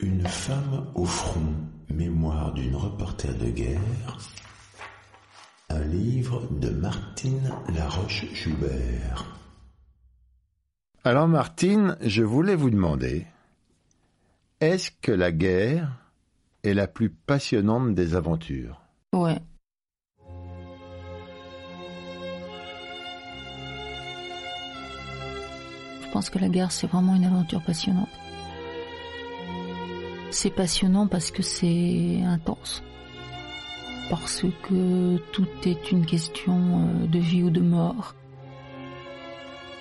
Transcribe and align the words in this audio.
Une 0.00 0.24
femme 0.28 0.86
au 0.94 1.04
front, 1.04 1.56
mémoire 1.90 2.54
d'une 2.54 2.76
reporter 2.76 3.36
de 3.36 3.50
guerre. 3.50 4.18
Un 5.70 5.80
livre 5.80 6.46
de 6.52 6.70
Martine 6.70 7.50
Laroche-Joubert. 7.74 9.26
Alors 11.02 11.26
Martine, 11.26 11.96
je 12.00 12.22
voulais 12.22 12.54
vous 12.54 12.70
demander, 12.70 13.26
est-ce 14.60 14.92
que 15.02 15.10
la 15.10 15.32
guerre 15.32 15.90
est 16.62 16.74
la 16.74 16.86
plus 16.86 17.10
passionnante 17.10 17.96
des 17.96 18.14
aventures? 18.14 18.80
Ouais. 19.12 19.40
Je 26.02 26.12
pense 26.12 26.30
que 26.30 26.38
la 26.38 26.48
guerre, 26.48 26.70
c'est 26.70 26.86
vraiment 26.86 27.16
une 27.16 27.24
aventure 27.24 27.62
passionnante. 27.64 28.08
C'est 30.30 30.50
passionnant 30.50 31.06
parce 31.06 31.30
que 31.30 31.42
c'est 31.42 32.20
intense. 32.24 32.82
Parce 34.10 34.44
que 34.62 35.16
tout 35.32 35.48
est 35.64 35.90
une 35.90 36.04
question 36.06 36.56
euh, 36.56 37.06
de 37.06 37.18
vie 37.18 37.42
ou 37.42 37.50
de 37.50 37.60
mort. 37.60 38.14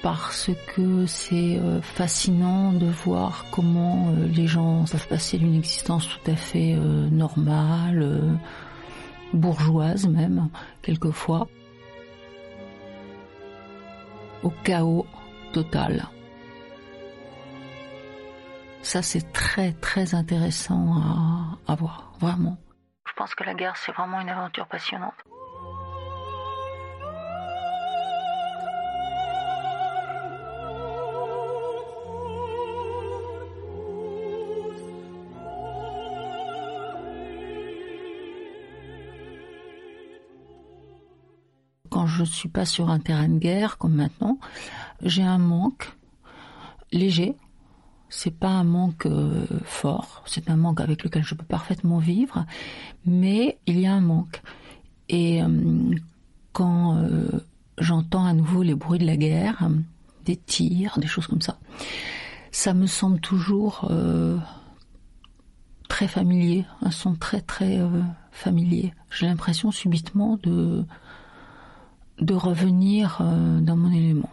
Parce 0.02 0.52
que 0.74 1.06
c'est 1.06 1.58
euh, 1.58 1.82
fascinant 1.82 2.72
de 2.72 2.86
voir 2.86 3.46
comment 3.52 4.10
euh, 4.10 4.28
les 4.28 4.48
gens 4.48 4.86
peuvent 4.90 5.08
passer 5.08 5.38
d'une 5.38 5.56
existence 5.56 6.08
tout 6.08 6.32
à 6.32 6.36
fait 6.36 6.76
normale, 7.12 8.40
bourgeoise 9.34 10.08
même, 10.08 10.50
quelquefois, 10.82 11.48
au 14.44 14.50
chaos 14.64 15.06
total. 15.52 16.08
Ça, 18.88 19.02
c'est 19.02 19.34
très, 19.34 19.74
très 19.74 20.16
intéressant 20.16 20.96
à, 21.68 21.76
voir, 21.76 22.14
vraiment. 22.22 22.56
Je 23.06 23.12
pense 23.18 23.36
que 23.36 23.44
la 23.44 23.54
guerre, 23.54 23.76
c'est 23.76 23.92
vraiment 23.92 24.22
une 24.22 24.30
aventure 24.30 24.66
passionnante. 24.66 25.14
Quand 41.90 42.08
je 42.08 42.22
ne 42.22 42.26
suis 42.26 42.48
pas 42.48 42.64
sur 42.64 42.90
un 42.90 43.00
terrain 43.00 43.28
de 43.28 43.38
guerre 43.38 43.78
comme 43.78 43.96
maintenant, 43.96 44.40
j'ai 45.02 45.24
un 45.24 45.40
manque 45.40 45.92
léger 46.94 47.36
c'est 48.10 48.32
pas 48.32 48.50
un 48.50 48.64
manque 48.64 49.06
euh, 49.06 49.46
fort, 49.64 50.24
c'est 50.26 50.50
un 50.50 50.56
manque 50.56 50.82
avec 50.82 51.04
lequel 51.04 51.24
je 51.24 51.36
peux 51.36 51.46
parfaitement 51.46 52.00
vivre, 52.00 52.46
mais 53.06 53.58
il 53.68 53.80
y 53.80 53.88
a 53.88 53.94
un 53.94 54.02
manque. 54.02 54.42
Et 55.10 55.42
euh, 55.42 55.94
quand 56.54 56.98
euh, 56.98 57.28
j'entends 57.78 58.26
à 58.26 58.34
nouveau 58.34 58.64
les 58.64 58.76
bruits 58.76 59.00
de 59.00 59.06
la 59.06 59.18
guerre, 59.18 59.70
des 60.26 60.38
tirs, 60.38 61.00
des 61.00 61.08
choses 61.08 61.28
comme 61.28 61.42
ça, 61.42 61.60
ça 62.52 62.74
me 62.74 62.88
semble 62.88 63.20
toujours 63.20 63.92
très 65.88 66.08
familier, 66.08 66.66
un 66.82 66.92
son 66.92 67.16
très 67.16 67.42
très 67.42 67.80
familier. 68.32 68.94
J'ai 69.12 69.28
l'impression 69.28 69.72
subitement 69.72 70.40
de 70.44 70.84
de 72.20 72.34
revenir 72.34 73.22
dans 73.62 73.76
mon 73.78 73.92
élément. 73.92 74.30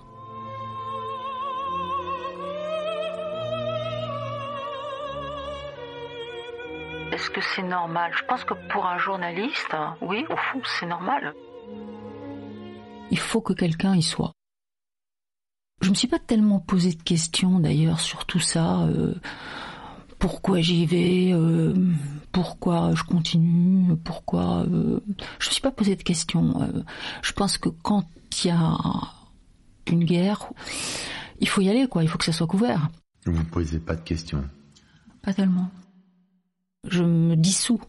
Est-ce 7.14 7.30
que 7.30 7.40
c'est 7.54 7.62
normal? 7.62 8.10
Je 8.18 8.24
pense 8.24 8.42
que 8.42 8.54
pour 8.72 8.86
un 8.86 8.98
journaliste, 8.98 9.76
oui, 10.00 10.24
au 10.30 10.36
fond, 10.36 10.60
c'est 10.64 10.86
normal. 10.86 11.32
Il 13.12 13.20
faut 13.20 13.40
que 13.40 13.52
quelqu'un 13.52 13.94
y 13.94 14.02
soit. 14.02 14.32
Je 15.80 15.90
me 15.90 15.94
suis 15.94 16.08
pas 16.08 16.18
tellement 16.18 16.58
posé 16.58 16.92
de 16.92 17.00
questions 17.00 17.60
d'ailleurs 17.60 18.00
sur 18.00 18.24
tout 18.26 18.40
ça. 18.40 18.80
Euh, 18.86 19.14
pourquoi 20.18 20.60
j'y 20.60 20.86
vais 20.86 21.30
euh, 21.32 21.72
Pourquoi 22.32 22.96
je 22.96 23.04
continue 23.04 23.94
Pourquoi 23.96 24.64
euh, 24.64 24.98
Je 25.38 25.50
me 25.50 25.52
suis 25.52 25.62
pas 25.62 25.70
posé 25.70 25.94
de 25.94 26.02
questions. 26.02 26.68
je 27.22 27.32
pense 27.32 27.58
que 27.58 27.68
quand 27.68 28.08
il 28.42 28.48
y 28.48 28.50
a 28.50 28.76
une 29.86 30.02
guerre, 30.02 30.48
il 31.38 31.48
faut 31.48 31.60
y 31.60 31.68
aller, 31.68 31.86
quoi. 31.86 32.02
Il 32.02 32.08
faut 32.08 32.18
que 32.18 32.24
ça 32.24 32.32
soit 32.32 32.48
couvert. 32.48 32.88
Vous 33.24 33.38
ne 33.38 33.44
posez 33.44 33.78
pas 33.78 33.94
de 33.94 34.02
questions 34.02 34.42
Pas 35.22 35.32
tellement 35.32 35.70
je 36.88 37.02
me 37.02 37.36
dissous 37.36 37.80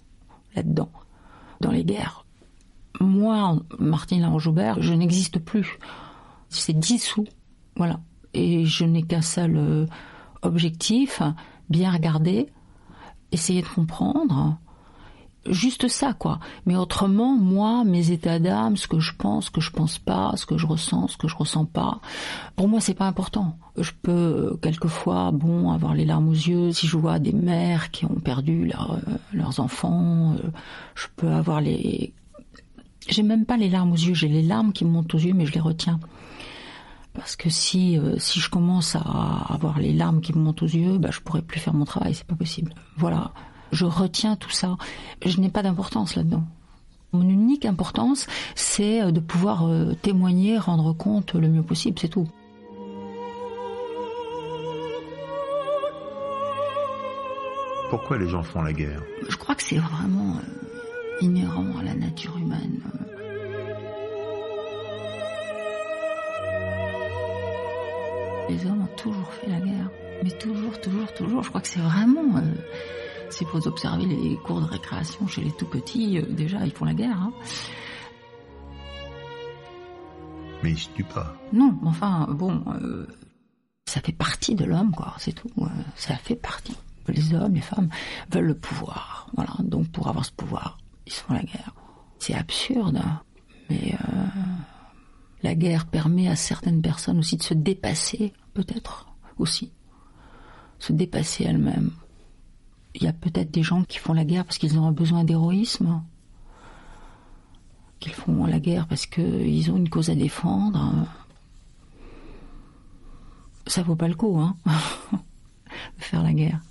là-dedans, 0.55 0.91
dans 1.61 1.71
les 1.71 1.83
guerres. 1.83 2.25
Moi, 2.99 3.59
Martine 3.79 4.21
Laroche-Joubert, 4.21 4.81
je 4.81 4.93
n'existe 4.93 5.39
plus. 5.39 5.77
C'est 6.49 6.77
dissous, 6.77 7.25
voilà. 7.75 7.99
Et 8.33 8.65
je 8.65 8.85
n'ai 8.85 9.03
qu'un 9.03 9.21
seul 9.21 9.57
euh, 9.57 9.85
objectif, 10.41 11.21
bien 11.69 11.91
regarder, 11.91 12.47
essayer 13.31 13.61
de 13.61 13.67
comprendre, 13.67 14.57
juste 15.49 15.87
ça, 15.87 16.13
quoi. 16.13 16.39
Mais 16.65 16.75
autrement, 16.75 17.35
moi, 17.35 17.83
mes 17.83 18.11
états 18.11 18.39
d'âme, 18.39 18.77
ce 18.77 18.87
que 18.87 18.99
je 18.99 19.13
pense, 19.15 19.45
ce 19.45 19.51
que 19.51 19.61
je 19.61 19.71
pense 19.71 19.99
pas, 19.99 20.33
ce 20.35 20.45
que 20.45 20.57
je 20.57 20.65
ressens, 20.65 21.09
ce 21.09 21.17
que 21.17 21.27
je 21.27 21.35
ressens 21.35 21.65
pas, 21.65 21.99
pour 22.55 22.67
moi, 22.67 22.79
c'est 22.79 22.93
pas 22.93 23.07
important. 23.07 23.57
Je 23.77 23.91
peux 24.01 24.11
euh, 24.11 24.57
quelquefois, 24.61 25.31
bon, 25.31 25.71
avoir 25.71 25.93
les 25.93 26.05
larmes 26.05 26.29
aux 26.29 26.33
yeux 26.33 26.71
si 26.71 26.87
je 26.87 26.97
vois 26.97 27.19
des 27.19 27.33
mères 27.33 27.91
qui 27.91 28.05
ont 28.05 28.15
perdu 28.15 28.71
euh, 28.71 28.95
leurs 29.33 29.59
enfants. 29.59 30.33
Euh, 30.33 30.49
je 30.95 31.07
peux 31.15 31.31
avoir 31.31 31.61
les, 31.61 32.13
j'ai 33.07 33.23
même 33.23 33.45
pas 33.45 33.57
les 33.57 33.69
larmes 33.69 33.91
aux 33.91 33.95
yeux, 33.95 34.13
j'ai 34.13 34.29
les 34.29 34.43
larmes 34.43 34.73
qui 34.73 34.85
me 34.85 34.91
montent 34.91 35.13
aux 35.13 35.19
yeux, 35.19 35.33
mais 35.33 35.45
je 35.45 35.53
les 35.53 35.59
retiens. 35.59 35.99
Parce 37.13 37.37
que 37.37 37.49
si 37.49 37.97
si 38.17 38.41
je 38.41 38.49
commence 38.49 38.97
à 38.97 39.45
avoir 39.47 39.79
les 39.79 39.93
larmes 39.93 40.19
qui 40.19 40.33
me 40.33 40.39
montent 40.39 40.63
aux 40.63 40.67
yeux, 40.67 40.97
bah, 40.97 41.11
je 41.11 41.21
pourrais 41.21 41.41
plus 41.41 41.61
faire 41.61 41.73
mon 41.73 41.85
travail, 41.85 42.13
c'est 42.13 42.27
pas 42.27 42.35
possible. 42.35 42.73
Voilà 42.97 43.31
je 43.71 43.85
retiens 43.85 44.35
tout 44.35 44.49
ça. 44.49 44.75
Je 45.25 45.39
n'ai 45.39 45.49
pas 45.49 45.63
d'importance 45.63 46.15
là-dedans. 46.15 46.43
Mon 47.13 47.27
unique 47.29 47.65
importance, 47.65 48.27
c'est 48.55 49.01
euh, 49.01 49.11
de 49.11 49.19
pouvoir 49.19 49.67
euh, 49.67 49.93
témoigner, 50.01 50.57
rendre 50.57 50.93
compte 50.93 51.33
le 51.33 51.47
mieux 51.47 51.63
possible, 51.63 51.97
c'est 51.99 52.09
tout. 52.09 52.27
Pourquoi 57.89 58.17
les 58.17 58.27
gens 58.27 58.43
font 58.43 58.61
la 58.61 58.73
guerre? 58.73 59.01
Je 59.29 59.37
crois 59.37 59.55
que 59.55 59.63
c'est 59.63 59.77
vraiment 59.77 60.37
euh, 60.37 61.21
inhérent 61.21 61.77
à 61.79 61.83
la 61.83 61.93
nature 61.93 62.35
humaine. 62.37 62.81
Les 68.49 68.65
hommes 68.65 68.81
ont 68.81 68.95
toujours 68.97 69.31
fait 69.33 69.49
la 69.49 69.59
guerre. 69.59 69.89
Mais 70.23 70.31
toujours, 70.31 70.79
toujours, 70.79 71.13
toujours. 71.13 71.43
Je 71.43 71.49
crois 71.49 71.61
que 71.61 71.67
c'est 71.67 71.79
vraiment. 71.79 72.37
Euh, 72.37 72.41
si 73.29 73.45
vous 73.45 73.67
observez 73.67 74.05
les 74.05 74.37
cours 74.37 74.61
de 74.61 74.65
récréation 74.65 75.27
chez 75.27 75.41
les 75.41 75.51
tout 75.51 75.65
petits, 75.65 76.19
euh, 76.19 76.25
déjà, 76.29 76.65
ils 76.65 76.71
font 76.71 76.85
la 76.85 76.93
guerre. 76.93 77.17
Hein. 77.17 77.33
Mais 80.63 80.71
ils 80.71 80.79
se 80.79 80.89
tuent 80.89 81.03
pas. 81.03 81.35
Non, 81.53 81.77
enfin, 81.83 82.27
bon, 82.31 82.63
euh, 82.81 83.07
ça 83.85 84.01
fait 84.01 84.13
partie 84.13 84.55
de 84.55 84.65
l'homme, 84.65 84.91
quoi, 84.91 85.13
c'est 85.17 85.33
tout. 85.33 85.49
ça 85.95 86.15
fait 86.15 86.35
partie. 86.35 86.75
Les 87.07 87.33
hommes, 87.35 87.53
les 87.53 87.61
femmes 87.61 87.89
veulent 88.31 88.45
le 88.45 88.57
pouvoir. 88.57 89.27
Voilà, 89.35 89.51
donc 89.59 89.89
pour 89.89 90.07
avoir 90.07 90.25
ce 90.25 90.31
pouvoir, 90.31 90.77
ils 91.05 91.13
font 91.13 91.33
la 91.33 91.43
guerre. 91.43 91.73
C'est 92.17 92.33
absurde, 92.33 92.97
hein. 92.97 93.21
mais 93.69 93.95
la 95.43 95.53
guerre 95.53 95.85
permet 95.85 96.27
à 96.27 96.35
certaines 96.35 96.81
personnes 96.81 97.19
aussi 97.19 97.37
de 97.37 97.43
se 97.43 97.53
dépasser, 97.53 98.33
peut-être 98.55 99.13
aussi 99.37 99.71
se 100.79 100.93
dépasser 100.93 101.45
elle-même. 101.45 101.91
Il 102.95 103.03
y 103.03 103.07
a 103.07 103.13
peut-être 103.13 103.51
des 103.51 103.61
gens 103.61 103.83
qui 103.83 103.97
font 103.97 104.13
la 104.13 104.23
guerre 104.23 104.45
parce 104.45 104.57
qu'ils 104.57 104.79
ont 104.79 104.87
un 104.87 104.93
besoin 104.93 105.25
d'héroïsme, 105.25 106.01
qu'ils 107.99 108.13
font 108.13 108.45
la 108.45 108.61
guerre 108.61 108.87
parce 108.87 109.05
qu'ils 109.05 109.69
ont 109.69 109.75
une 109.75 109.89
cause 109.89 110.09
à 110.09 110.15
défendre. 110.15 111.05
Ça 113.67 113.83
vaut 113.83 113.97
pas 113.97 114.07
le 114.07 114.15
coup, 114.15 114.39
hein, 114.39 114.55
de 115.11 116.03
faire 116.03 116.23
la 116.23 116.31
guerre. 116.31 116.61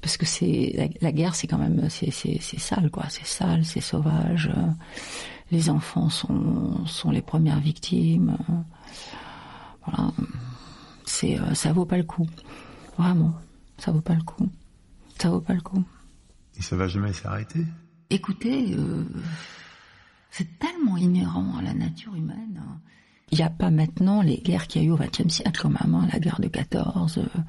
Parce 0.00 0.16
que 0.16 0.24
c'est 0.24 0.90
la, 1.02 1.12
guerre, 1.12 1.34
c'est 1.34 1.46
quand 1.46 1.58
même 1.58 1.88
c'est, 1.90 2.10
sale, 2.10 2.90
quoi. 2.90 3.04
C'est 3.10 3.26
sale, 3.26 3.66
c'est 3.66 3.80
sauvage. 3.80 4.50
Les 5.50 5.68
enfants 5.68 6.08
sont, 6.08 6.86
sont 6.86 7.10
les 7.10 7.22
premières 7.22 7.60
victimes. 7.60 8.38
Voilà. 9.84 10.12
C'est, 11.04 11.38
ça 11.54 11.74
vaut 11.74 11.84
pas 11.84 11.98
le 11.98 12.04
coup. 12.04 12.26
Vraiment. 12.96 13.34
Ça 13.76 13.92
vaut 13.92 14.00
pas 14.00 14.14
le 14.14 14.22
coup. 14.22 14.48
Ça 15.18 15.30
vaut 15.30 15.40
pas 15.40 15.54
le 15.54 15.60
coup. 15.60 15.82
Et 16.56 16.62
ça 16.62 16.76
va 16.76 16.86
jamais 16.88 17.12
s'arrêter? 17.12 17.64
Écoutez, 18.10 18.74
euh, 18.76 19.04
c'est 20.30 20.58
tellement 20.58 20.96
inhérent 20.96 21.56
à 21.58 21.62
la 21.62 21.74
nature 21.74 22.14
humaine. 22.14 22.60
Il 23.32 23.38
n'y 23.38 23.44
a 23.44 23.50
pas 23.50 23.70
maintenant 23.70 24.22
les 24.22 24.36
guerres 24.38 24.66
qu'il 24.66 24.82
y 24.82 24.84
a 24.84 24.88
eu 24.88 24.92
au 24.92 24.96
XXe 24.96 25.28
siècle, 25.28 25.60
quand 25.62 25.70
même, 25.70 25.94
hein, 25.94 26.06
la 26.12 26.18
guerre 26.20 26.40
de 26.40 26.48
14. 26.48 27.18
Euh, 27.18 27.40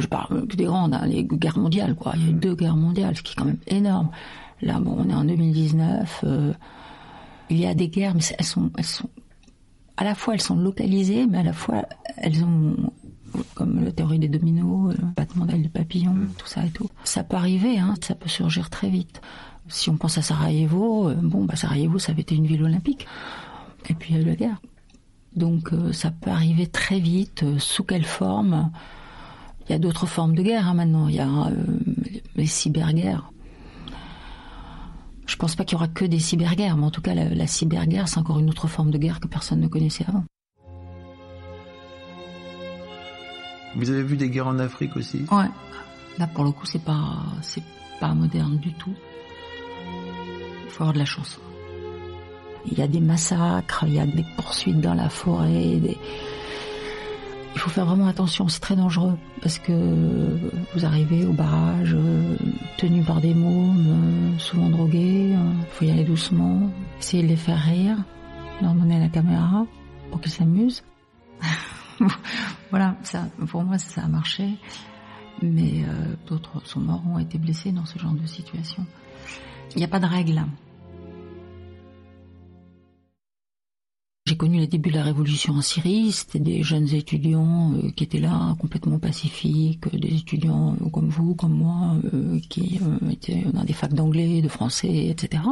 Je 0.00 0.06
parle 0.06 0.46
des 0.48 0.64
grandes, 0.64 0.94
hein, 0.94 1.06
les 1.06 1.24
guerres 1.24 1.58
mondiales, 1.58 1.94
quoi. 1.94 2.12
Il 2.16 2.22
y 2.22 2.26
a 2.26 2.30
eu 2.30 2.32
deux 2.34 2.54
guerres 2.56 2.76
mondiales, 2.76 3.16
ce 3.16 3.22
qui 3.22 3.32
est 3.32 3.36
quand 3.36 3.44
même 3.44 3.58
énorme. 3.68 4.10
Là, 4.60 4.80
bon, 4.80 4.96
on 4.98 5.08
est 5.08 5.14
en 5.14 5.24
2019. 5.24 6.20
Euh, 6.24 6.52
il 7.50 7.58
y 7.58 7.66
a 7.66 7.74
des 7.74 7.88
guerres, 7.88 8.14
mais 8.14 8.22
elles 8.38 8.44
sont, 8.44 8.70
elles 8.76 8.84
sont, 8.84 9.08
à 9.96 10.04
la 10.04 10.14
fois 10.14 10.34
elles 10.34 10.40
sont 10.40 10.56
localisées, 10.56 11.26
mais 11.26 11.38
à 11.38 11.42
la 11.42 11.52
fois 11.52 11.84
elles 12.16 12.42
ont, 12.42 12.74
comme 13.54 13.84
la 13.84 13.92
théorie 13.92 14.18
des 14.18 14.28
dominos, 14.28 14.94
le 14.96 15.04
battement 15.16 15.46
d'ailes 15.46 15.62
du 15.62 15.68
papillon, 15.68 16.14
tout 16.38 16.46
ça 16.46 16.64
et 16.64 16.70
tout. 16.70 16.88
Ça 17.04 17.24
peut 17.24 17.36
arriver, 17.36 17.78
hein, 17.78 17.94
ça 18.00 18.14
peut 18.14 18.28
surgir 18.28 18.70
très 18.70 18.88
vite. 18.88 19.20
Si 19.68 19.88
on 19.90 19.96
pense 19.96 20.18
à 20.18 20.22
Sarajevo, 20.22 21.08
euh, 21.08 21.14
bon, 21.14 21.44
bah 21.44 21.56
Sarajevo, 21.56 21.98
ça 21.98 22.12
avait 22.12 22.22
été 22.22 22.34
une 22.34 22.46
ville 22.46 22.62
olympique. 22.62 23.06
Et 23.88 23.94
puis 23.94 24.14
il 24.14 24.16
y 24.16 24.18
a 24.18 24.22
eu 24.22 24.26
la 24.26 24.36
guerre. 24.36 24.60
Donc 25.36 25.72
euh, 25.72 25.92
ça 25.92 26.10
peut 26.10 26.30
arriver 26.30 26.66
très 26.66 27.00
vite. 27.00 27.44
sous 27.58 27.84
quelle 27.84 28.04
forme 28.04 28.70
Il 29.66 29.72
y 29.72 29.74
a 29.74 29.78
d'autres 29.78 30.06
formes 30.06 30.34
de 30.34 30.42
guerre 30.42 30.68
hein, 30.68 30.74
maintenant. 30.74 31.08
Il 31.08 31.14
y 31.14 31.20
a 31.20 31.50
les 32.36 32.46
cyberguerres. 32.46 33.30
Je 35.26 35.36
pense 35.36 35.56
pas 35.56 35.64
qu'il 35.64 35.72
y 35.72 35.76
aura 35.76 35.88
que 35.88 36.04
des 36.04 36.18
cyberguerres, 36.18 36.76
mais 36.76 36.84
en 36.84 36.90
tout 36.90 37.00
cas, 37.00 37.14
la, 37.14 37.46
cyberguerre, 37.46 38.08
c'est 38.08 38.18
encore 38.18 38.38
une 38.38 38.50
autre 38.50 38.68
forme 38.68 38.90
de 38.90 38.98
guerre 38.98 39.20
que 39.20 39.28
personne 39.28 39.60
ne 39.60 39.68
connaissait 39.68 40.04
avant. 40.06 40.24
Vous 43.76 43.90
avez 43.90 44.02
vu 44.02 44.16
des 44.16 44.30
guerres 44.30 44.48
en 44.48 44.58
Afrique 44.58 44.96
aussi? 44.96 45.24
Ouais. 45.30 45.48
Là, 46.18 46.26
pour 46.28 46.44
le 46.44 46.50
coup, 46.52 46.66
c'est 46.66 46.82
pas, 46.82 47.16
c'est 47.42 47.62
pas 48.00 48.14
moderne 48.14 48.58
du 48.58 48.72
tout. 48.74 48.94
Il 50.64 50.70
faut 50.70 50.82
avoir 50.82 50.92
de 50.92 50.98
la 50.98 51.04
chance. 51.04 51.38
Il 52.66 52.78
y 52.78 52.82
a 52.82 52.86
des 52.86 53.00
massacres, 53.00 53.84
il 53.86 53.94
y 53.94 53.98
a 53.98 54.06
des 54.06 54.24
poursuites 54.36 54.80
dans 54.80 54.94
la 54.94 55.08
forêt, 55.08 55.80
il 57.54 57.60
faut 57.60 57.70
faire 57.70 57.86
vraiment 57.86 58.08
attention, 58.08 58.48
c'est 58.48 58.60
très 58.60 58.74
dangereux 58.74 59.16
parce 59.40 59.58
que 59.58 59.72
vous 60.74 60.84
arrivez 60.84 61.24
au 61.24 61.32
barrage 61.32 61.94
euh, 61.94 62.36
tenu 62.78 63.02
par 63.02 63.20
des 63.20 63.32
mômes, 63.32 63.86
euh, 63.88 64.38
souvent 64.38 64.70
drogués, 64.70 65.30
il 65.30 65.36
euh, 65.36 65.62
faut 65.70 65.84
y 65.84 65.90
aller 65.90 66.02
doucement, 66.02 66.70
essayer 66.98 67.22
de 67.22 67.28
les 67.28 67.36
faire 67.36 67.58
rire, 67.58 67.96
leur 68.60 68.74
donner 68.74 68.98
la 68.98 69.08
caméra 69.08 69.66
pour 70.10 70.20
qu'ils 70.20 70.32
s'amusent. 70.32 70.82
voilà, 72.74 72.96
ça, 73.04 73.28
pour 73.46 73.62
moi 73.62 73.78
ça 73.78 74.02
a 74.02 74.08
marché, 74.08 74.48
mais 75.40 75.84
d'autres 76.26 76.60
sont 76.66 76.80
morts, 76.80 77.04
ont 77.06 77.20
été 77.20 77.38
blessés 77.38 77.70
dans 77.70 77.86
ce 77.86 78.00
genre 78.00 78.14
de 78.14 78.26
situation. 78.26 78.84
Il 79.76 79.78
n'y 79.78 79.84
a 79.84 79.88
pas 79.88 80.00
de 80.00 80.06
règle. 80.06 80.42
J'ai 84.26 84.36
connu 84.36 84.58
les 84.58 84.66
débuts 84.66 84.90
de 84.90 84.96
la 84.96 85.04
révolution 85.04 85.52
en 85.52 85.60
Syrie, 85.60 86.10
c'était 86.10 86.38
des 86.38 86.62
jeunes 86.62 86.92
étudiants 86.94 87.74
euh, 87.74 87.90
qui 87.90 88.04
étaient 88.04 88.20
là, 88.20 88.56
complètement 88.58 88.98
pacifiques, 88.98 89.86
euh, 89.86 89.98
des 89.98 90.14
étudiants 90.14 90.76
euh, 90.80 90.88
comme 90.88 91.10
vous, 91.10 91.34
comme 91.34 91.52
moi, 91.52 91.96
qui 92.48 92.80
étaient 93.12 93.44
dans 93.52 93.64
des 93.64 93.74
facs 93.74 93.92
d'anglais, 93.92 94.40
de 94.40 94.48
français, 94.48 95.08
etc. 95.08 95.42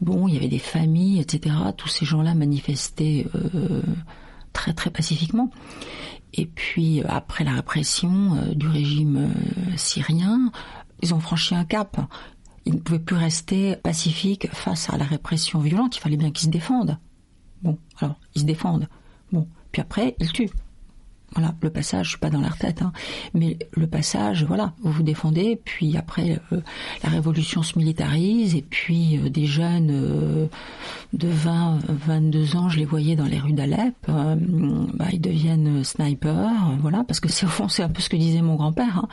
Bon, 0.00 0.26
il 0.26 0.34
y 0.34 0.38
avait 0.38 0.48
des 0.48 0.58
familles, 0.58 1.20
etc. 1.20 1.54
Tous 1.76 1.88
ces 1.88 2.06
gens-là 2.06 2.34
manifestaient 2.34 3.26
très 4.54 4.72
très 4.72 4.90
pacifiquement. 4.90 5.50
Et 6.34 6.46
puis 6.46 7.02
après 7.08 7.44
la 7.44 7.52
répression 7.52 8.52
du 8.54 8.68
régime 8.68 9.32
syrien, 9.76 10.52
ils 11.02 11.14
ont 11.14 11.20
franchi 11.20 11.54
un 11.54 11.64
cap. 11.64 12.00
Ils 12.66 12.74
ne 12.74 12.78
pouvaient 12.78 12.98
plus 12.98 13.16
rester 13.16 13.76
pacifiques 13.76 14.48
face 14.52 14.90
à 14.90 14.96
la 14.96 15.04
répression 15.04 15.60
violente, 15.60 15.96
il 15.96 16.00
fallait 16.00 16.16
bien 16.16 16.30
qu'ils 16.30 16.46
se 16.46 16.52
défendent. 16.52 16.98
Bon, 17.62 17.78
alors, 17.98 18.18
ils 18.34 18.42
se 18.42 18.46
défendent. 18.46 18.88
Bon, 19.32 19.48
puis 19.72 19.82
après, 19.82 20.16
ils 20.18 20.32
tuent. 20.32 20.50
Voilà, 21.34 21.54
le 21.62 21.70
passage, 21.70 22.06
je 22.06 22.10
suis 22.10 22.18
pas 22.18 22.30
dans 22.30 22.40
leur 22.40 22.56
tête, 22.58 22.82
hein, 22.82 22.92
mais 23.34 23.56
le 23.76 23.86
passage, 23.86 24.44
voilà, 24.44 24.72
vous 24.82 24.90
vous 24.90 25.02
défendez, 25.04 25.60
puis 25.64 25.96
après, 25.96 26.40
euh, 26.52 26.60
la 27.04 27.08
révolution 27.08 27.62
se 27.62 27.78
militarise, 27.78 28.56
et 28.56 28.62
puis 28.62 29.16
euh, 29.16 29.28
des 29.28 29.46
jeunes 29.46 29.90
euh, 29.92 30.46
de 31.12 31.28
20, 31.28 31.78
22 31.88 32.56
ans, 32.56 32.68
je 32.68 32.78
les 32.78 32.84
voyais 32.84 33.14
dans 33.14 33.26
les 33.26 33.38
rues 33.38 33.52
d'Alep, 33.52 33.94
bah, 34.08 35.06
ils 35.12 35.20
deviennent 35.20 35.84
snipers, 35.84 36.76
voilà, 36.80 37.04
parce 37.04 37.20
que 37.20 37.28
c'est 37.28 37.46
au 37.46 37.50
fond, 37.50 37.68
c'est 37.68 37.84
un 37.84 37.88
peu 37.88 38.02
ce 38.02 38.08
que 38.08 38.16
disait 38.16 38.42
mon 38.42 38.56
grand-père, 38.56 38.98
hein. 38.98 39.08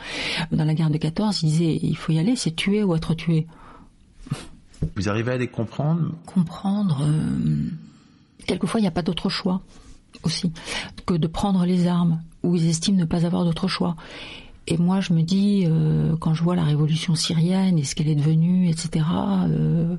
dans 0.50 0.64
la 0.64 0.74
guerre 0.74 0.90
de 0.90 0.98
14, 0.98 1.42
il 1.44 1.50
disait, 1.50 1.78
il 1.80 1.96
faut 1.96 2.12
y 2.12 2.18
aller, 2.18 2.34
c'est 2.34 2.54
tuer 2.54 2.82
ou 2.82 2.96
être 2.96 3.14
tué. 3.14 3.46
Vous 4.96 5.08
arrivez 5.08 5.32
à 5.32 5.36
les 5.36 5.48
comprendre? 5.48 6.12
Comprendre 6.26 7.06
quelquefois, 8.46 8.80
il 8.80 8.82
n'y 8.82 8.88
a 8.88 8.92
pas 8.92 9.02
d'autre 9.02 9.28
choix 9.28 9.62
aussi 10.22 10.52
que 11.06 11.14
de 11.14 11.26
prendre 11.26 11.64
les 11.64 11.86
armes, 11.86 12.22
où 12.42 12.56
ils 12.56 12.68
estiment 12.68 12.98
ne 12.98 13.04
pas 13.04 13.26
avoir 13.26 13.44
d'autre 13.44 13.68
choix. 13.68 13.96
Et 14.66 14.76
moi, 14.76 15.00
je 15.00 15.12
me 15.14 15.22
dis, 15.22 15.64
euh, 15.66 16.16
quand 16.16 16.34
je 16.34 16.42
vois 16.42 16.54
la 16.54 16.64
révolution 16.64 17.14
syrienne 17.14 17.78
et 17.78 17.84
ce 17.84 17.94
qu'elle 17.94 18.08
est 18.08 18.14
devenue, 18.14 18.68
etc., 18.68 19.04
euh, 19.48 19.96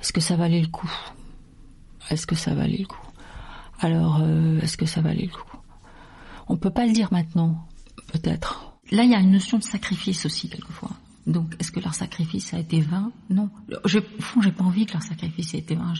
est-ce 0.00 0.12
que 0.12 0.20
ça 0.20 0.36
valait 0.36 0.60
le 0.60 0.66
coup? 0.66 0.92
Est-ce 2.10 2.26
que 2.26 2.34
ça 2.34 2.54
valait 2.54 2.78
le 2.78 2.86
coup? 2.86 3.00
Alors, 3.80 4.20
euh, 4.20 4.60
est-ce 4.60 4.76
que 4.76 4.86
ça 4.86 5.00
valait 5.00 5.22
le 5.22 5.32
coup? 5.32 5.56
On 6.48 6.56
peut 6.56 6.70
pas 6.70 6.86
le 6.86 6.92
dire 6.92 7.08
maintenant, 7.12 7.66
peut-être. 8.12 8.74
Là, 8.90 9.04
il 9.04 9.10
y 9.10 9.14
a 9.14 9.20
une 9.20 9.30
notion 9.30 9.58
de 9.58 9.62
sacrifice 9.62 10.26
aussi, 10.26 10.50
quelquefois. 10.50 10.90
Donc, 11.26 11.54
est-ce 11.58 11.72
que 11.72 11.80
leur 11.80 11.94
sacrifice 11.94 12.52
a 12.52 12.58
été 12.58 12.80
vain? 12.80 13.10
Non. 13.30 13.48
Au 13.84 13.88
fond, 14.20 14.42
j'ai 14.42 14.52
pas 14.52 14.64
envie 14.64 14.84
que 14.84 14.92
leur 14.92 15.02
sacrifice 15.02 15.54
ait 15.54 15.58
été 15.58 15.76
vain. 15.76 15.94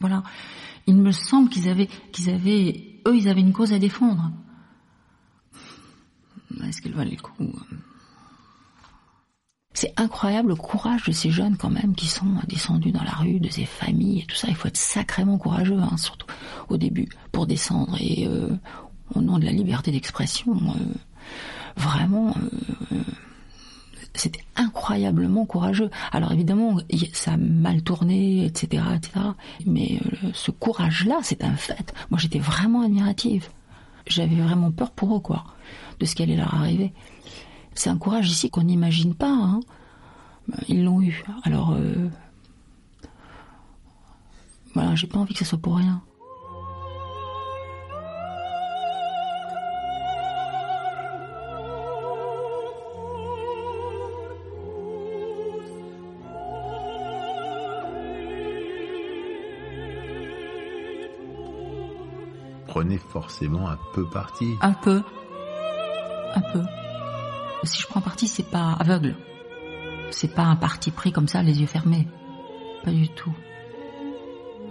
Voilà. 0.00 0.22
Il 0.86 0.96
me 0.96 1.12
semble 1.12 1.50
qu'ils 1.50 1.68
avaient, 1.68 1.88
qu'ils 2.12 2.30
avaient, 2.30 3.00
eux, 3.06 3.16
ils 3.16 3.28
avaient 3.28 3.40
une 3.40 3.52
cause 3.52 3.72
à 3.72 3.78
défendre. 3.78 4.32
Est-ce 6.64 6.82
qu'elle 6.82 6.94
valait 6.94 7.16
le 7.16 7.22
coup 7.22 7.52
C'est 9.72 9.92
incroyable 9.98 10.48
le 10.48 10.56
courage 10.56 11.04
de 11.04 11.12
ces 11.12 11.30
jeunes 11.30 11.56
quand 11.56 11.70
même 11.70 11.94
qui 11.94 12.06
sont 12.06 12.26
descendus 12.48 12.92
dans 12.92 13.04
la 13.04 13.12
rue, 13.12 13.40
de 13.40 13.48
ces 13.48 13.66
familles 13.66 14.20
et 14.20 14.26
tout 14.26 14.36
ça. 14.36 14.48
Il 14.48 14.56
faut 14.56 14.68
être 14.68 14.76
sacrément 14.76 15.38
courageux, 15.38 15.78
hein, 15.78 15.96
surtout 15.96 16.26
au 16.68 16.76
début, 16.76 17.08
pour 17.30 17.46
descendre 17.46 17.96
et 18.00 18.26
euh, 18.26 18.50
au 19.14 19.20
nom 19.20 19.38
de 19.38 19.44
la 19.44 19.52
liberté 19.52 19.90
d'expression. 19.90 20.54
Euh, 20.54 20.94
vraiment. 21.76 22.34
Euh, 22.92 23.02
c'était 24.14 24.44
incroyablement 24.56 25.46
courageux. 25.46 25.90
Alors 26.12 26.32
évidemment, 26.32 26.78
ça 27.12 27.32
a 27.32 27.36
mal 27.36 27.82
tourné, 27.82 28.44
etc., 28.44 28.82
etc. 28.94 29.26
Mais 29.66 30.00
euh, 30.04 30.30
ce 30.34 30.50
courage-là, 30.50 31.20
c'est 31.22 31.44
un 31.44 31.54
fait. 31.54 31.94
Moi, 32.10 32.18
j'étais 32.18 32.38
vraiment 32.38 32.82
admirative. 32.82 33.48
J'avais 34.06 34.36
vraiment 34.36 34.70
peur 34.70 34.90
pour 34.90 35.16
eux, 35.16 35.20
quoi, 35.20 35.44
de 36.00 36.06
ce 36.06 36.14
qui 36.14 36.22
allait 36.22 36.36
leur 36.36 36.54
arriver. 36.54 36.92
C'est 37.74 37.90
un 37.90 37.98
courage 37.98 38.28
ici 38.30 38.50
qu'on 38.50 38.64
n'imagine 38.64 39.14
pas. 39.14 39.32
Hein. 39.32 39.60
Ils 40.68 40.84
l'ont 40.84 41.00
eu. 41.00 41.22
Alors, 41.44 41.72
euh, 41.72 42.08
voilà, 44.74 44.94
j'ai 44.96 45.06
pas 45.06 45.18
envie 45.18 45.34
que 45.34 45.40
ça 45.40 45.44
soit 45.44 45.58
pour 45.58 45.76
rien. 45.76 46.02
Prenez 62.80 62.96
forcément 62.96 63.68
un 63.68 63.76
peu 63.92 64.06
parti. 64.06 64.56
Un 64.62 64.72
peu. 64.72 65.02
Un 66.34 66.40
peu. 66.40 66.62
Si 67.64 67.82
je 67.82 67.86
prends 67.86 68.00
parti, 68.00 68.26
c'est 68.26 68.50
pas 68.50 68.72
aveugle. 68.72 69.16
C'est 70.10 70.34
pas 70.34 70.44
un 70.44 70.56
parti 70.56 70.90
pris 70.90 71.12
comme 71.12 71.28
ça, 71.28 71.42
les 71.42 71.60
yeux 71.60 71.66
fermés. 71.66 72.08
Pas 72.82 72.90
du 72.90 73.10
tout. 73.10 73.34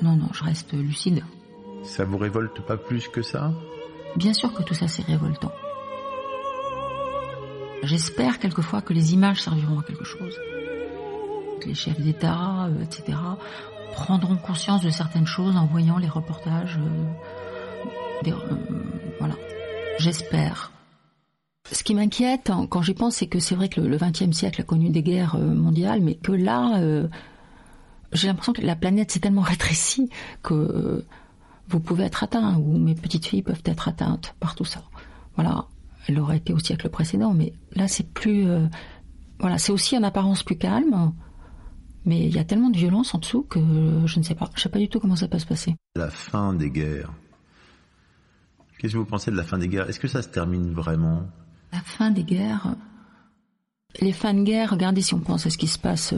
Non, 0.02 0.16
non, 0.16 0.30
je 0.34 0.44
reste 0.44 0.74
lucide. 0.74 1.24
Ça 1.84 2.04
vous 2.04 2.18
révolte 2.18 2.60
pas 2.62 2.78
plus 2.78 3.08
que 3.10 3.22
ça? 3.22 3.52
Bien 4.16 4.34
sûr 4.34 4.52
que 4.54 4.64
tout 4.64 4.74
ça 4.74 4.88
c'est 4.88 5.04
révoltant. 5.04 5.52
J'espère 7.84 8.40
quelquefois 8.40 8.82
que 8.82 8.94
les 8.94 9.14
images 9.14 9.44
serviront 9.44 9.82
à 9.82 9.84
quelque 9.84 10.04
chose. 10.04 10.36
Que 11.62 11.68
les 11.68 11.76
chefs 11.76 12.02
d'État, 12.02 12.66
euh, 12.70 12.84
etc., 12.84 13.20
prendront 13.92 14.38
conscience 14.38 14.82
de 14.82 14.90
certaines 14.90 15.28
choses 15.28 15.56
en 15.56 15.68
voyant 15.68 16.00
les 16.00 16.10
reportages 16.10 16.80
euh, 16.80 17.04
euh, 18.28 18.56
voilà, 19.20 19.36
j'espère. 19.98 20.72
Ce 21.72 21.84
qui 21.84 21.94
m'inquiète 21.94 22.50
hein, 22.50 22.68
quand 22.70 22.82
j'y 22.82 22.94
pense, 22.94 23.18
c'est 23.18 23.28
que 23.28 23.40
c'est 23.40 23.56
vrai 23.56 23.70
que 23.70 23.82
le 23.82 23.98
XXe 23.98 24.32
siècle 24.32 24.62
a 24.62 24.64
connu 24.64 24.90
des 24.90 25.04
guerres 25.04 25.36
euh, 25.36 25.54
mondiales, 25.54 26.02
mais 26.02 26.16
que 26.16 26.32
là, 26.32 26.80
euh, 26.80 27.08
j'ai 28.12 28.28
l'impression 28.28 28.54
que 28.54 28.62
la 28.62 28.76
planète 28.76 29.12
s'est 29.12 29.20
tellement 29.20 29.42
rétrécie 29.54 30.10
que 30.44 31.06
vous 31.68 31.80
pouvez 31.80 32.06
être 32.06 32.24
atteint, 32.24 32.58
ou 32.58 32.78
mes 32.78 32.96
petites 32.96 33.26
filles 33.26 33.44
peuvent 33.44 33.62
être 33.66 33.88
atteintes 33.88 34.36
par 34.40 34.56
tout 34.56 34.66
ça. 34.66 34.84
Voilà, 35.36 35.66
elle 36.08 36.20
aurait 36.20 36.38
été 36.38 36.54
au 36.54 36.60
siècle 36.60 36.90
précédent, 36.90 37.34
mais 37.34 37.54
là 37.74 37.88
c'est 37.88 38.12
plus, 38.12 38.48
voilà, 39.40 39.60
c'est 39.60 39.72
aussi 39.72 39.96
en 39.96 40.02
apparence 40.02 40.42
plus 40.42 40.58
calme. 40.58 41.14
Mais 42.06 42.26
il 42.26 42.34
y 42.34 42.40
a 42.40 42.44
tellement 42.44 42.72
de 42.72 42.78
violence 42.78 43.14
en 43.14 43.20
dessous 43.20 43.44
que 43.44 43.60
je 44.06 44.18
ne 44.18 44.24
sais 44.24 44.34
pas. 44.34 44.50
Je 44.56 44.62
sais 44.62 44.70
pas 44.70 44.80
du 44.80 44.90
tout 44.90 45.00
comment 45.00 45.16
ça 45.16 45.28
peut 45.28 45.38
se 45.38 45.46
passer. 45.46 45.76
La 45.96 46.10
fin 46.10 46.54
des 46.54 46.72
guerres, 46.72 47.12
Qu'est-ce 48.80 48.94
que 48.94 48.98
vous 48.98 49.06
pensez 49.06 49.30
de 49.30 49.36
la 49.36 49.44
fin 49.44 49.58
des 49.58 49.68
guerres? 49.68 49.90
Est-ce 49.90 50.00
que 50.00 50.08
ça 50.08 50.22
se 50.22 50.30
termine 50.30 50.72
vraiment? 50.72 51.24
La 51.74 51.82
fin 51.82 52.12
des 52.12 52.24
guerres. 52.24 52.76
Les 54.00 54.14
fins 54.14 54.34
de 54.34 54.44
guerre, 54.44 54.72
regardez 54.72 55.02
si 55.02 55.14
on 55.14 55.20
pense 55.20 55.46
à 55.46 55.50
ce 55.50 55.58
qui 55.58 55.68
se 55.68 55.78
passe 55.78 56.14
euh, 56.14 56.18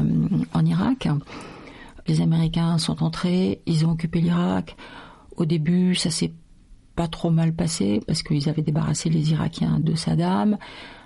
en 0.54 0.64
Irak. 0.64 1.08
Les 2.08 2.22
Américains 2.22 2.78
sont 2.78 3.02
entrés, 3.02 3.62
ils 3.66 3.86
ont 3.86 3.92
occupé 3.92 4.22
l'Irak. 4.22 4.76
Au 5.38 5.46
début, 5.46 5.96
ça 5.96 6.12
s'est 6.12 6.34
pas 6.96 7.08
trop 7.08 7.32
mal 7.32 7.56
passé 7.56 8.00
parce 8.06 8.22
qu'ils 8.22 8.48
avaient 8.48 8.62
débarrassé 8.62 9.10
les 9.10 9.32
Irakiens 9.32 9.80
de 9.80 9.96
Saddam. 9.96 10.58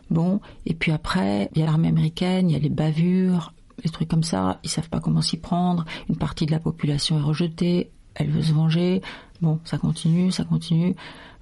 Bon, 0.10 0.42
et 0.66 0.74
puis 0.74 0.92
après, 0.92 1.50
il 1.54 1.60
y 1.60 1.64
a 1.64 1.68
l'armée 1.68 1.88
américaine, 1.88 2.50
il 2.50 2.54
y 2.54 2.56
a 2.58 2.60
les 2.60 2.70
bavures, 2.70 3.54
les 3.84 3.90
trucs 3.90 4.10
comme 4.10 4.24
ça, 4.24 4.60
ils 4.64 4.70
savent 4.70 4.90
pas 4.90 5.00
comment 5.00 5.22
s'y 5.22 5.38
prendre. 5.38 5.86
Une 6.10 6.18
partie 6.18 6.46
de 6.46 6.52
la 6.52 6.60
population 6.60 7.18
est 7.18 7.24
rejetée, 7.24 7.92
elle 8.16 8.30
veut 8.30 8.44
se 8.44 8.54
venger. 8.54 9.02
Bon, 9.42 9.60
ça 9.66 9.78
continue, 9.78 10.32
ça 10.32 10.44
continue. 10.44 10.96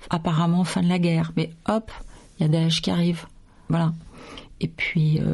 Apparemment, 0.09 0.63
fin 0.63 0.81
de 0.81 0.89
la 0.89 0.99
guerre. 0.99 1.31
Mais 1.37 1.51
hop, 1.67 1.91
il 2.37 2.43
y 2.43 2.45
a 2.45 2.49
Daesh 2.49 2.81
qui 2.81 2.91
arrive. 2.91 3.25
Voilà. 3.69 3.93
Et 4.59 4.67
puis, 4.67 5.19
euh, 5.19 5.33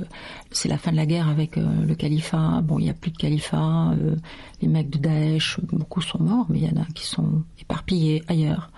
c'est 0.51 0.69
la 0.69 0.77
fin 0.77 0.91
de 0.91 0.95
la 0.95 1.05
guerre 1.05 1.27
avec 1.27 1.57
euh, 1.57 1.85
le 1.85 1.95
califat. 1.95 2.61
Bon, 2.63 2.79
il 2.79 2.85
n'y 2.85 2.89
a 2.89 2.93
plus 2.93 3.11
de 3.11 3.17
califat. 3.17 3.91
Euh, 3.91 4.15
les 4.61 4.67
mecs 4.67 4.89
de 4.89 4.97
Daesh, 4.97 5.59
beaucoup 5.71 6.01
sont 6.01 6.21
morts, 6.21 6.47
mais 6.49 6.59
il 6.59 6.65
y 6.65 6.69
en 6.69 6.81
a 6.81 6.85
qui 6.85 7.05
sont 7.05 7.43
éparpillés 7.59 8.23
ailleurs. 8.27 8.71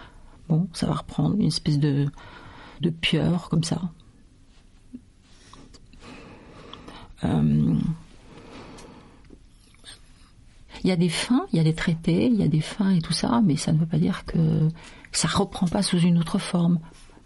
Bon, 0.49 0.67
ça 0.73 0.87
va 0.87 0.93
reprendre 0.93 1.35
une 1.35 1.47
espèce 1.47 1.79
de, 1.79 2.07
de 2.81 2.89
pieuvre 2.89 3.49
comme 3.49 3.63
ça. 3.63 3.81
Il 10.83 10.89
y 10.89 10.91
a 10.91 10.95
des 10.95 11.09
fins, 11.09 11.45
il 11.53 11.57
y 11.57 11.59
a 11.59 11.63
des 11.63 11.75
traités, 11.75 12.25
il 12.25 12.35
y 12.35 12.43
a 12.43 12.47
des 12.47 12.61
fins 12.61 12.89
et 12.89 13.01
tout 13.01 13.13
ça, 13.13 13.41
mais 13.43 13.55
ça 13.55 13.71
ne 13.71 13.77
veut 13.77 13.85
pas 13.85 13.99
dire 13.99 14.25
que 14.25 14.67
ça 15.11 15.27
reprend 15.27 15.67
pas 15.67 15.83
sous 15.83 15.99
une 15.99 16.17
autre 16.17 16.39
forme 16.39 16.79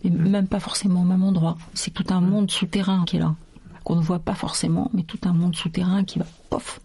même 0.09 0.47
pas 0.47 0.59
forcément 0.59 1.01
au 1.01 1.05
même 1.05 1.23
endroit. 1.23 1.57
C'est 1.73 1.91
tout 1.91 2.05
un 2.09 2.21
monde 2.21 2.51
souterrain 2.51 3.05
qui 3.05 3.17
est 3.17 3.19
là, 3.19 3.35
qu'on 3.83 3.95
ne 3.95 4.01
voit 4.01 4.19
pas 4.19 4.35
forcément, 4.35 4.89
mais 4.93 5.03
tout 5.03 5.19
un 5.23 5.33
monde 5.33 5.55
souterrain 5.55 6.03
qui 6.03 6.19
va, 6.19 6.25
pof, 6.49 6.79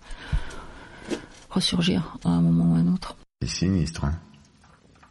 ressurgir 1.50 2.16
à 2.24 2.30
un 2.30 2.40
moment 2.40 2.72
ou 2.72 2.76
à 2.76 2.78
un 2.78 2.92
autre. 2.92 3.16
C'est 3.42 3.48
sinistre. 3.48 4.04
Hein 4.04 4.14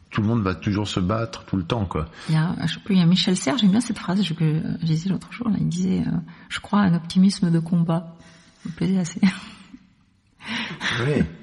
tout 0.09 0.21
le 0.21 0.27
monde 0.27 0.41
va 0.41 0.55
toujours 0.55 0.87
se 0.87 0.99
battre 0.99 1.45
tout 1.45 1.55
le 1.55 1.63
temps, 1.63 1.85
quoi. 1.85 2.07
Il 2.29 2.35
y 2.35 2.37
a, 2.37 2.55
je 2.65 2.73
sais 2.73 2.79
plus, 2.79 2.95
il 2.95 2.99
y 2.99 3.03
a 3.03 3.05
Michel 3.05 3.37
Serres, 3.37 3.59
j'aime 3.59 3.69
bien 3.69 3.79
cette 3.79 3.99
phrase, 3.99 4.23
je, 4.23 4.33
je 4.33 4.85
disais 4.85 5.07
l'autre 5.07 5.31
jour, 5.31 5.47
là, 5.49 5.57
il 5.59 5.69
disait, 5.69 6.01
euh, 6.01 6.11
je 6.49 6.59
crois 6.59 6.79
à 6.79 6.83
un 6.85 6.95
optimisme 6.95 7.51
de 7.51 7.59
combat. 7.59 8.15
Ça 8.63 8.69
me 8.69 8.73
plaisait 8.73 8.97
assez. 8.97 9.21
Oui. 11.05 11.23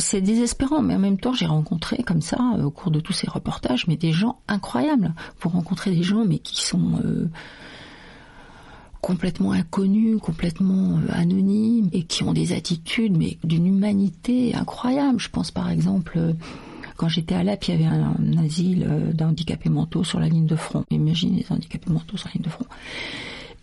c'est 0.00 0.20
désespérant, 0.20 0.82
mais 0.82 0.94
en 0.94 0.98
même 0.98 1.18
temps, 1.18 1.32
j'ai 1.32 1.46
rencontré 1.46 2.02
comme 2.02 2.22
ça, 2.22 2.38
euh, 2.56 2.64
au 2.64 2.70
cours 2.70 2.90
de 2.90 3.00
tous 3.00 3.12
ces 3.12 3.28
reportages, 3.28 3.86
mais 3.86 3.96
des 3.96 4.12
gens 4.12 4.40
incroyables. 4.48 5.14
Vous 5.40 5.50
rencontrez 5.50 5.90
des 5.90 6.02
gens, 6.02 6.24
mais 6.24 6.38
qui 6.38 6.62
sont 6.62 7.00
euh, 7.04 7.28
complètement 9.00 9.52
inconnus, 9.52 10.18
complètement 10.20 10.98
euh, 10.98 11.12
anonymes, 11.12 11.90
et 11.92 12.02
qui 12.04 12.24
ont 12.24 12.32
des 12.32 12.52
attitudes, 12.52 13.16
mais 13.16 13.38
d'une 13.44 13.66
humanité 13.66 14.54
incroyable. 14.54 15.20
Je 15.20 15.28
pense 15.28 15.50
par 15.50 15.70
exemple, 15.70 16.18
quand 16.96 17.08
j'étais 17.08 17.34
à 17.34 17.44
Lap, 17.44 17.64
il 17.68 17.72
y 17.72 17.74
avait 17.74 17.96
un, 17.96 18.36
asile 18.44 19.12
d'handicapés 19.14 19.70
mentaux 19.70 20.04
sur 20.04 20.18
la 20.18 20.28
ligne 20.28 20.46
de 20.46 20.56
front. 20.56 20.84
Imaginez 20.90 21.44
les 21.48 21.52
handicapés 21.54 21.90
mentaux 21.90 22.16
sur 22.16 22.28
la 22.28 22.32
ligne 22.34 22.44
de 22.44 22.50
front 22.50 22.66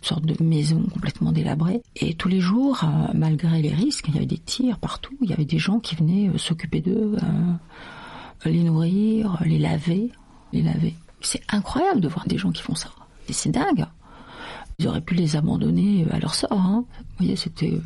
sorte 0.00 0.24
de 0.24 0.42
maison 0.42 0.82
complètement 0.92 1.32
délabrée. 1.32 1.82
Et 1.96 2.14
tous 2.14 2.28
les 2.28 2.40
jours, 2.40 2.84
euh, 2.84 3.12
malgré 3.14 3.60
les 3.62 3.72
risques, 3.72 4.06
il 4.08 4.14
y 4.14 4.16
avait 4.18 4.26
des 4.26 4.38
tirs 4.38 4.78
partout, 4.78 5.16
il 5.22 5.30
y 5.30 5.32
avait 5.32 5.44
des 5.44 5.58
gens 5.58 5.80
qui 5.80 5.94
venaient 5.96 6.28
euh, 6.28 6.38
s'occuper 6.38 6.80
d'eux, 6.80 7.16
euh, 7.22 8.48
les 8.48 8.62
nourrir, 8.62 9.38
les 9.44 9.58
laver, 9.58 10.12
les 10.52 10.62
laver. 10.62 10.94
C'est 11.20 11.42
incroyable 11.48 12.00
de 12.00 12.08
voir 12.08 12.26
des 12.26 12.38
gens 12.38 12.52
qui 12.52 12.62
font 12.62 12.74
ça. 12.74 12.90
C'est 13.30 13.50
dingue. 13.50 13.86
Ils 14.78 14.86
auraient 14.86 15.00
pu 15.00 15.14
les 15.14 15.36
abandonner 15.36 16.06
à 16.12 16.20
leur 16.20 16.34
sort. 16.34 16.52
Hein. 16.52 16.84
Vous 17.00 17.16
voyez, 17.18 17.36
c'était 17.36 17.80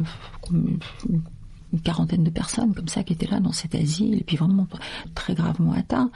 une 0.53 1.81
quarantaine 1.83 2.23
de 2.23 2.31
personnes 2.31 2.75
comme 2.75 2.89
ça 2.89 3.03
qui 3.03 3.15
étaient 3.15 3.27
là 3.27 3.41
dans 3.41 3.53
cet 3.53 3.75
asile, 3.75 4.19
et 4.21 4.25
puis 4.25 4.37
vraiment 4.37 4.69
très 5.15 5.35
gravement 5.35 5.73
atteints. 5.73 6.11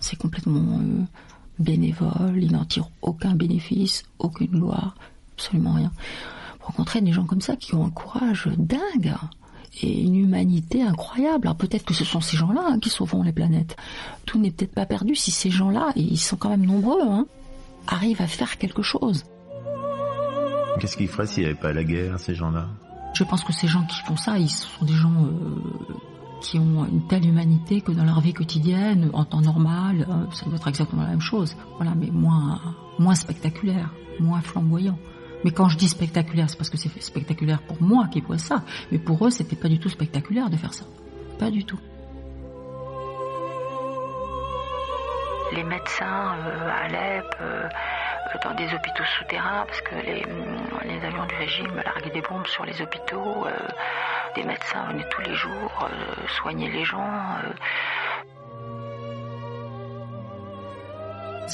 C'est 0.00 0.18
complètement 0.18 0.80
bénévole, 1.60 2.42
ils 2.42 2.50
n'en 2.50 2.64
tirent 2.64 2.90
aucun 3.00 3.36
bénéfice, 3.36 4.02
aucune 4.18 4.50
gloire 4.50 4.96
absolument 5.36 5.72
rien. 5.72 5.92
Rencontrer 6.60 7.00
des 7.00 7.12
gens 7.12 7.24
comme 7.24 7.40
ça 7.40 7.56
qui 7.56 7.74
ont 7.74 7.84
un 7.84 7.90
courage 7.90 8.48
dingue 8.56 9.14
et 9.82 10.02
une 10.02 10.16
humanité 10.16 10.82
incroyable. 10.82 11.46
Alors 11.46 11.56
peut-être 11.56 11.84
que 11.84 11.94
ce 11.94 12.04
sont 12.04 12.20
ces 12.20 12.36
gens-là 12.36 12.62
hein, 12.66 12.78
qui 12.80 12.88
sauveront 12.88 13.22
les 13.22 13.32
planètes. 13.32 13.76
Tout 14.24 14.38
n'est 14.38 14.50
peut-être 14.50 14.74
pas 14.74 14.86
perdu 14.86 15.14
si 15.14 15.30
ces 15.30 15.50
gens-là, 15.50 15.92
et 15.96 16.00
ils 16.00 16.18
sont 16.18 16.36
quand 16.36 16.48
même 16.48 16.64
nombreux, 16.64 17.02
hein, 17.02 17.26
arrivent 17.86 18.22
à 18.22 18.26
faire 18.26 18.58
quelque 18.58 18.82
chose. 18.82 19.24
Qu'est-ce 20.80 20.96
qu'ils 20.96 21.08
feraient 21.08 21.26
s'il 21.26 21.44
n'y 21.44 21.50
avait 21.50 21.58
pas 21.58 21.72
la 21.72 21.84
guerre, 21.84 22.18
ces 22.18 22.34
gens-là? 22.34 22.68
Je 23.14 23.24
pense 23.24 23.42
que 23.44 23.52
ces 23.52 23.66
gens 23.66 23.84
qui 23.84 24.00
font 24.02 24.16
ça, 24.16 24.38
ils 24.38 24.50
sont 24.50 24.84
des 24.84 24.92
gens 24.92 25.24
euh, 25.24 25.62
qui 26.42 26.58
ont 26.58 26.84
une 26.84 27.06
telle 27.06 27.26
humanité 27.26 27.80
que 27.80 27.92
dans 27.92 28.04
leur 28.04 28.20
vie 28.20 28.34
quotidienne, 28.34 29.10
en 29.14 29.24
temps 29.24 29.40
normal, 29.40 30.06
euh, 30.08 30.30
ça 30.32 30.44
doit 30.46 30.56
être 30.56 30.68
exactement 30.68 31.02
la 31.02 31.08
même 31.08 31.20
chose. 31.20 31.56
Voilà, 31.76 31.94
mais 31.94 32.10
moins, 32.10 32.60
moins 32.98 33.14
spectaculaire, 33.14 33.94
moins 34.20 34.42
flamboyant. 34.42 34.98
Mais 35.46 35.52
quand 35.52 35.68
je 35.68 35.76
dis 35.76 35.88
spectaculaire, 35.88 36.50
c'est 36.50 36.56
parce 36.56 36.70
que 36.70 36.76
c'est 36.76 36.90
spectaculaire 37.00 37.62
pour 37.62 37.80
moi 37.80 38.08
qui 38.10 38.20
vois 38.20 38.36
ça. 38.36 38.62
Mais 38.90 38.98
pour 38.98 39.24
eux, 39.24 39.30
c'était 39.30 39.54
pas 39.54 39.68
du 39.68 39.78
tout 39.78 39.88
spectaculaire 39.88 40.50
de 40.50 40.56
faire 40.56 40.74
ça. 40.74 40.84
Pas 41.38 41.52
du 41.52 41.64
tout. 41.64 41.78
Les 45.52 45.62
médecins 45.62 46.34
euh, 46.34 46.68
à 46.68 46.86
Alep, 46.86 47.36
euh, 47.40 47.68
dans 48.42 48.54
des 48.54 48.74
hôpitaux 48.74 49.04
souterrains, 49.20 49.64
parce 49.68 49.80
que 49.82 49.94
les, 49.94 50.26
les, 50.84 51.06
avions 51.06 51.26
du 51.26 51.36
régime 51.36 51.76
larguaient 51.76 52.10
des 52.10 52.22
bombes 52.22 52.48
sur 52.48 52.64
les 52.64 52.82
hôpitaux. 52.82 53.46
Euh, 53.46 53.52
des 54.34 54.42
médecins 54.42 54.84
venaient 54.88 55.08
tous 55.10 55.20
les 55.20 55.34
jours 55.36 55.88
soigner 56.26 56.68
les 56.72 56.84
gens. 56.84 57.08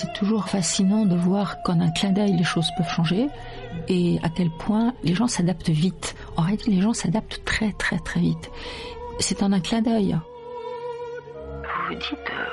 C'est 0.03 0.13
toujours 0.15 0.49
fascinant 0.49 1.07
de 1.07 1.15
voir 1.15 1.63
qu'en 1.63 1.81
un 1.81 1.93
clin 1.93 2.11
d'œil, 2.11 2.33
les 2.33 2.43
choses 2.43 2.73
peuvent 2.77 2.89
changer 2.89 3.29
et 3.87 4.19
à 4.25 4.29
quel 4.31 4.51
point 4.51 4.95
les 5.05 5.15
gens 5.15 5.29
s'adaptent 5.29 5.71
vite. 5.71 6.17
En 6.37 6.43
réalité, 6.43 6.73
les 6.73 6.81
gens 6.81 6.93
s'adaptent 6.93 7.45
très 7.45 7.71
très 7.75 8.01
très 8.01 8.19
vite. 8.19 8.51
C'est 9.21 9.45
en 9.45 9.53
un 9.53 9.61
clin 9.61 9.81
d'œil. 9.81 10.19
Vous 11.23 11.87
vous 11.89 11.95
dites, 11.95 12.31
euh, 12.33 12.47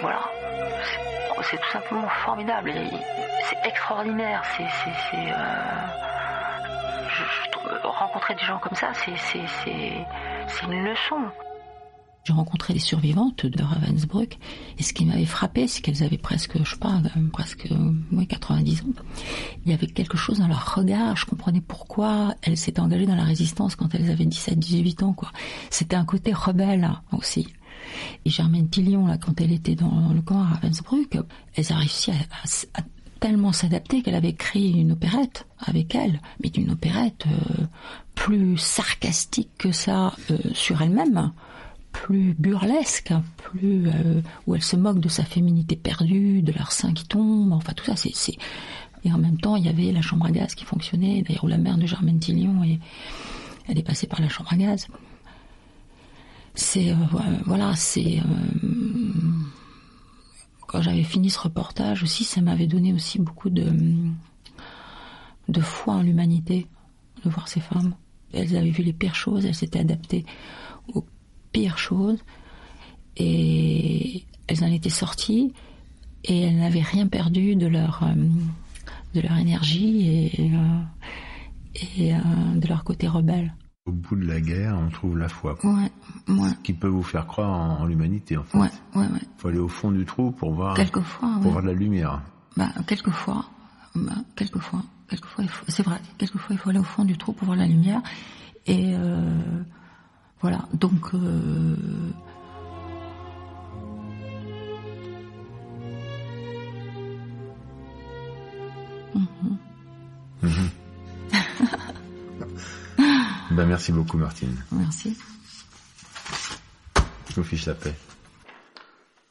voilà, 0.00 0.28
c'est 1.48 1.58
tout 1.58 1.70
simplement 1.70 2.08
formidable. 2.24 2.72
C'est 3.48 3.68
extraordinaire. 3.68 4.42
C'est, 4.56 4.64
euh, 4.64 5.78
rencontrer 7.84 8.34
des 8.34 8.44
gens 8.44 8.58
comme 8.58 8.74
ça, 8.74 8.90
c'est 8.94 10.66
une 10.66 10.84
leçon. 10.84 11.20
J'ai 12.24 12.32
rencontré 12.32 12.72
les 12.72 12.78
survivantes 12.78 13.46
de 13.46 13.62
Ravensbrück 13.62 14.38
et 14.78 14.82
ce 14.84 14.92
qui 14.92 15.04
m'avait 15.04 15.26
frappé, 15.26 15.66
c'est 15.66 15.82
qu'elles 15.82 16.04
avaient 16.04 16.18
presque, 16.18 16.56
je 16.62 16.70
sais 16.70 16.76
pas, 16.76 17.00
euh, 17.16 17.28
presque 17.32 17.68
ouais, 18.12 18.26
90 18.26 18.82
ans. 18.82 19.02
Il 19.64 19.72
y 19.72 19.74
avait 19.74 19.88
quelque 19.88 20.16
chose 20.16 20.38
dans 20.38 20.46
leur 20.46 20.76
regard, 20.76 21.16
je 21.16 21.26
comprenais 21.26 21.60
pourquoi 21.60 22.34
elles 22.42 22.56
s'étaient 22.56 22.80
engagées 22.80 23.06
dans 23.06 23.16
la 23.16 23.24
résistance 23.24 23.74
quand 23.74 23.92
elles 23.94 24.08
avaient 24.08 24.24
17, 24.24 24.56
18 24.56 25.02
ans, 25.02 25.12
quoi. 25.14 25.32
C'était 25.70 25.96
un 25.96 26.04
côté 26.04 26.32
rebelle 26.32 26.88
aussi. 27.10 27.48
Et 28.24 28.30
Germaine 28.30 28.68
Tillion, 28.68 29.08
là, 29.08 29.18
quand 29.18 29.40
elle 29.40 29.50
était 29.50 29.74
dans 29.74 30.12
le 30.14 30.22
camp 30.22 30.42
à 30.42 30.44
Ravensbrück, 30.44 31.18
elles 31.56 31.72
a 31.72 31.76
réussi 31.76 32.12
à, 32.12 32.82
tellement 33.18 33.52
s'adapter 33.52 34.02
qu'elle 34.02 34.14
avait 34.14 34.32
créé 34.32 34.70
une 34.70 34.92
opérette 34.92 35.46
avec 35.58 35.94
elle, 35.94 36.20
mais 36.42 36.50
d'une 36.50 36.70
opérette 36.70 37.24
euh, 37.26 37.66
plus 38.16 38.56
sarcastique 38.58 39.50
que 39.58 39.70
ça 39.70 40.12
euh, 40.30 40.38
sur 40.54 40.82
elle-même 40.82 41.32
plus 41.92 42.34
burlesque, 42.38 43.12
plus 43.36 43.86
euh, 43.88 44.20
où 44.46 44.54
elle 44.54 44.62
se 44.62 44.76
moque 44.76 44.98
de 44.98 45.08
sa 45.08 45.24
féminité 45.24 45.76
perdue, 45.76 46.42
de 46.42 46.52
leur 46.52 46.70
qui 46.70 47.06
tombe, 47.06 47.52
enfin 47.52 47.72
tout 47.74 47.84
ça, 47.84 47.94
c'est, 47.96 48.36
et 49.04 49.12
en 49.12 49.18
même 49.18 49.38
temps 49.38 49.56
il 49.56 49.64
y 49.64 49.68
avait 49.68 49.92
la 49.92 50.02
chambre 50.02 50.26
à 50.26 50.30
gaz 50.30 50.54
qui 50.54 50.64
fonctionnait, 50.64 51.22
d'ailleurs 51.22 51.44
où 51.44 51.48
la 51.48 51.58
mère 51.58 51.76
de 51.76 51.86
Germaine 51.86 52.18
Tillion 52.18 52.62
elle 53.68 53.78
est 53.78 53.82
passée 53.82 54.06
par 54.06 54.20
la 54.20 54.28
chambre 54.28 54.52
à 54.52 54.56
gaz. 54.56 54.88
C'est 56.54 56.90
euh, 56.90 56.96
voilà, 57.46 57.74
c'est 57.76 58.18
euh, 58.18 58.62
quand 60.66 60.82
j'avais 60.82 61.04
fini 61.04 61.30
ce 61.30 61.38
reportage 61.38 62.02
aussi, 62.02 62.24
ça 62.24 62.40
m'avait 62.40 62.66
donné 62.66 62.92
aussi 62.92 63.18
beaucoup 63.18 63.50
de 63.50 63.72
de 65.48 65.60
foi 65.60 65.94
en 65.94 66.02
l'humanité 66.02 66.66
de 67.24 67.30
voir 67.30 67.48
ces 67.48 67.60
femmes. 67.60 67.94
Elles 68.32 68.56
avaient 68.56 68.70
vu 68.70 68.82
les 68.82 68.92
pires 68.92 69.14
choses, 69.14 69.44
elles 69.44 69.54
s'étaient 69.54 69.80
adaptées 69.80 70.24
aux 70.94 71.04
pire 71.52 71.78
chose. 71.78 72.18
Et 73.16 74.24
elles 74.48 74.64
en 74.64 74.68
étaient 74.72 74.90
sorties 74.90 75.52
et 76.24 76.42
elles 76.42 76.56
n'avaient 76.56 76.80
rien 76.82 77.06
perdu 77.06 77.56
de 77.56 77.66
leur, 77.66 78.02
euh, 78.04 78.14
de 79.14 79.20
leur 79.20 79.36
énergie 79.36 80.08
et, 80.08 80.50
euh, 80.52 80.80
et 81.96 82.14
euh, 82.14 82.18
de 82.56 82.66
leur 82.66 82.84
côté 82.84 83.08
rebelle. 83.08 83.52
Au 83.84 83.92
bout 83.92 84.14
de 84.16 84.24
la 84.24 84.40
guerre, 84.40 84.78
on 84.78 84.88
trouve 84.90 85.18
la 85.18 85.28
foi. 85.28 85.58
Ouais, 85.64 85.90
ouais, 86.28 86.50
Qui 86.62 86.72
peut 86.72 86.86
vous 86.88 87.02
faire 87.02 87.26
croire 87.26 87.50
en, 87.50 87.80
en 87.80 87.84
l'humanité, 87.84 88.36
en 88.36 88.44
fait. 88.44 88.56
ouais, 88.56 88.70
ouais, 88.94 89.02
ouais. 89.06 89.20
faut 89.38 89.48
aller 89.48 89.58
au 89.58 89.68
fond 89.68 89.90
du 89.90 90.04
trou 90.04 90.30
pour 90.30 90.52
voir, 90.52 90.74
Quelquefois, 90.76 91.28
pour 91.34 91.46
ouais. 91.46 91.50
voir 91.50 91.62
de 91.62 91.68
la 91.68 91.74
lumière. 91.74 92.22
Bah, 92.56 92.68
quelquefois, 92.86 93.44
bah, 93.96 94.12
quelquefois, 94.36 94.82
quelquefois, 95.08 95.44
c'est 95.66 95.82
vrai, 95.82 95.98
quelquefois 96.16 96.54
il 96.54 96.58
faut 96.58 96.70
aller 96.70 96.78
au 96.78 96.84
fond 96.84 97.04
du 97.04 97.18
trou 97.18 97.32
pour 97.32 97.46
voir 97.46 97.56
la 97.58 97.66
lumière. 97.66 98.00
Et 98.66 98.92
euh, 98.94 99.40
voilà, 100.42 100.66
donc 100.74 101.14
euh, 101.14 101.76
Ben, 113.50 113.66
merci 113.66 113.92
beaucoup, 113.92 114.16
Martine. 114.16 114.56
merci. 114.72 115.16
Je 117.28 117.34
vous 117.36 117.42
fiche 117.44 117.66
la 117.66 117.74
paix. 117.74 117.94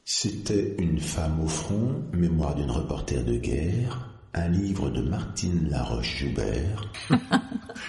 C'était 0.04 0.76
Une 0.78 1.00
femme 1.00 1.40
au 1.40 1.48
front, 1.48 2.02
mémoire 2.12 2.54
d'une 2.54 2.70
reporter 2.70 3.24
de 3.24 3.36
guerre, 3.36 4.08
un 4.34 4.48
livre 4.48 4.90
de 4.90 5.02
Martine 5.02 5.68
Laroche-Joubert, 5.68 6.92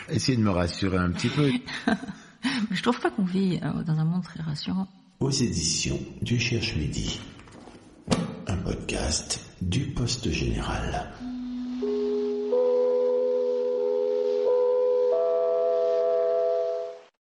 Essayez 0.10 0.38
de 0.38 0.44
me 0.44 0.50
rassurer 0.50 0.98
un 0.98 1.12
petit 1.12 1.30
peu. 1.30 1.52
Je 2.72 2.82
trouve 2.82 3.00
pas 3.00 3.10
qu'on 3.10 3.24
vit 3.24 3.60
euh, 3.64 3.84
dans 3.84 3.98
un 4.00 4.06
monde 4.06 4.24
très 4.24 4.42
rassurant. 4.42 4.88
aux 5.20 5.30
éditions 5.32 6.00
du 6.22 6.40
Cherche 6.40 6.76
Midi. 6.76 7.20
Un 8.48 8.58
podcast 8.58 9.40
du 9.62 9.86
Poste 9.88 10.30
Général. 10.30 11.12